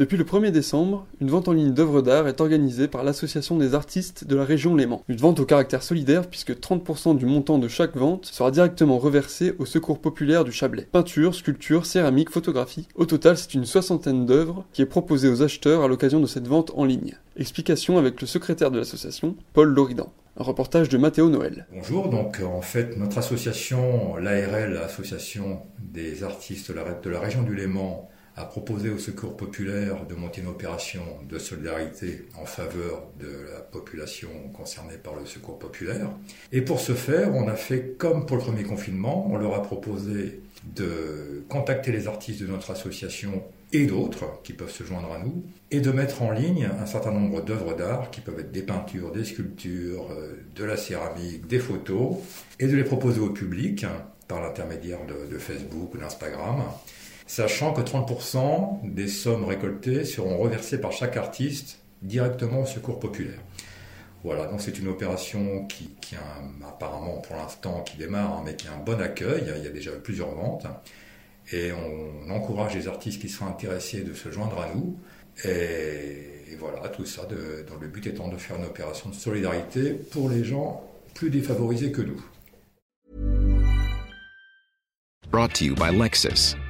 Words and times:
Depuis 0.00 0.16
le 0.16 0.24
1er 0.24 0.50
décembre, 0.50 1.06
une 1.20 1.28
vente 1.28 1.46
en 1.48 1.52
ligne 1.52 1.74
d'œuvres 1.74 2.00
d'art 2.00 2.26
est 2.26 2.40
organisée 2.40 2.88
par 2.88 3.04
l'Association 3.04 3.58
des 3.58 3.74
artistes 3.74 4.24
de 4.24 4.34
la 4.34 4.46
région 4.46 4.74
Léman. 4.74 5.04
Une 5.08 5.18
vente 5.18 5.40
au 5.40 5.44
caractère 5.44 5.82
solidaire 5.82 6.26
puisque 6.26 6.52
30% 6.52 7.18
du 7.18 7.26
montant 7.26 7.58
de 7.58 7.68
chaque 7.68 7.94
vente 7.98 8.24
sera 8.24 8.50
directement 8.50 8.98
reversé 8.98 9.52
au 9.58 9.66
secours 9.66 9.98
populaire 9.98 10.44
du 10.44 10.52
Chablais. 10.52 10.88
Peinture, 10.90 11.34
sculpture, 11.34 11.84
céramique, 11.84 12.30
photographie. 12.30 12.88
Au 12.94 13.04
total, 13.04 13.36
c'est 13.36 13.52
une 13.52 13.66
soixantaine 13.66 14.24
d'œuvres 14.24 14.64
qui 14.72 14.80
est 14.80 14.86
proposée 14.86 15.28
aux 15.28 15.42
acheteurs 15.42 15.82
à 15.82 15.88
l'occasion 15.88 16.20
de 16.20 16.26
cette 16.26 16.48
vente 16.48 16.72
en 16.76 16.86
ligne. 16.86 17.18
Explication 17.36 17.98
avec 17.98 18.22
le 18.22 18.26
secrétaire 18.26 18.70
de 18.70 18.78
l'association, 18.78 19.36
Paul 19.52 19.68
Loridan. 19.68 20.10
Un 20.38 20.44
reportage 20.44 20.88
de 20.88 20.96
Mathéo 20.96 21.28
Noël. 21.28 21.66
Bonjour, 21.74 22.08
donc 22.08 22.40
en 22.42 22.62
fait 22.62 22.96
notre 22.96 23.18
association, 23.18 24.16
l'ARL, 24.16 24.72
l'Association 24.72 25.60
des 25.78 26.24
artistes 26.24 26.72
de 26.72 27.10
la 27.10 27.20
région 27.20 27.42
du 27.42 27.54
Léman, 27.54 28.08
a 28.36 28.44
proposé 28.44 28.90
au 28.90 28.98
Secours 28.98 29.36
populaire 29.36 30.06
de 30.06 30.14
monter 30.14 30.40
une 30.40 30.48
opération 30.48 31.02
de 31.28 31.38
solidarité 31.38 32.26
en 32.40 32.46
faveur 32.46 33.04
de 33.18 33.52
la 33.52 33.60
population 33.60 34.30
concernée 34.54 34.96
par 34.96 35.16
le 35.16 35.26
Secours 35.26 35.58
populaire. 35.58 36.10
Et 36.52 36.62
pour 36.62 36.80
ce 36.80 36.92
faire, 36.92 37.34
on 37.34 37.48
a 37.48 37.56
fait 37.56 37.96
comme 37.98 38.26
pour 38.26 38.36
le 38.36 38.42
premier 38.42 38.62
confinement, 38.62 39.26
on 39.30 39.36
leur 39.36 39.54
a 39.54 39.62
proposé 39.62 40.40
de 40.64 41.44
contacter 41.48 41.92
les 41.92 42.06
artistes 42.06 42.42
de 42.42 42.46
notre 42.46 42.70
association 42.70 43.42
et 43.72 43.86
d'autres 43.86 44.42
qui 44.42 44.52
peuvent 44.52 44.70
se 44.70 44.82
joindre 44.84 45.12
à 45.12 45.18
nous, 45.18 45.44
et 45.70 45.80
de 45.80 45.90
mettre 45.92 46.22
en 46.22 46.32
ligne 46.32 46.68
un 46.80 46.86
certain 46.86 47.12
nombre 47.12 47.40
d'œuvres 47.42 47.74
d'art 47.74 48.10
qui 48.10 48.20
peuvent 48.20 48.40
être 48.40 48.50
des 48.50 48.62
peintures, 48.62 49.12
des 49.12 49.24
sculptures, 49.24 50.08
euh, 50.10 50.34
de 50.56 50.64
la 50.64 50.76
céramique, 50.76 51.46
des 51.46 51.60
photos, 51.60 52.16
et 52.58 52.66
de 52.66 52.76
les 52.76 52.84
proposer 52.84 53.20
au 53.20 53.30
public 53.30 53.86
par 54.26 54.40
l'intermédiaire 54.42 54.98
de, 55.06 55.32
de 55.32 55.38
Facebook 55.38 55.94
ou 55.94 55.98
d'Instagram 55.98 56.62
sachant 57.30 57.72
que 57.72 57.80
30% 57.80 58.92
des 58.92 59.06
sommes 59.06 59.44
récoltées 59.44 60.04
seront 60.04 60.36
reversées 60.36 60.80
par 60.80 60.90
chaque 60.90 61.16
artiste 61.16 61.78
directement 62.02 62.62
au 62.62 62.66
secours 62.66 62.98
populaire. 62.98 63.38
Voilà, 64.24 64.46
donc 64.48 64.60
c'est 64.60 64.80
une 64.80 64.88
opération 64.88 65.64
qui, 65.66 65.90
apparemment 66.66 67.18
pour 67.18 67.36
l'instant 67.36 67.82
qui 67.82 67.96
démarre, 67.98 68.38
hein, 68.38 68.42
mais 68.44 68.56
qui 68.56 68.66
a 68.66 68.72
un 68.72 68.82
bon 68.82 69.00
accueil. 69.00 69.44
Il 69.56 69.62
y 69.62 69.66
a 69.68 69.70
déjà 69.70 69.92
plusieurs 69.92 70.34
ventes. 70.34 70.66
Et 71.52 71.70
on 71.72 72.30
encourage 72.32 72.74
les 72.74 72.88
artistes 72.88 73.20
qui 73.20 73.28
sont 73.28 73.46
intéressés 73.46 74.02
de 74.02 74.12
se 74.12 74.32
joindre 74.32 74.60
à 74.60 74.74
nous. 74.74 74.98
Et, 75.44 76.56
voilà, 76.58 76.88
tout 76.88 77.06
ça 77.06 77.22
dans 77.22 77.76
le 77.80 77.86
but 77.86 78.08
étant 78.08 78.26
de 78.26 78.36
faire 78.38 78.56
une 78.56 78.64
opération 78.64 79.08
de 79.08 79.14
solidarité 79.14 79.92
pour 79.92 80.28
les 80.28 80.42
gens 80.42 80.82
plus 81.14 81.30
défavorisés 81.30 81.92
que 81.92 82.02
nous. 82.02 82.20
Brought 85.30 85.52
to 85.54 85.64
you 85.64 85.76
by 85.76 85.92
Lexus. 85.92 86.56